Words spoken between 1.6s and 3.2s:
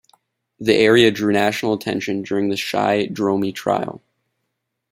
attention during the Shai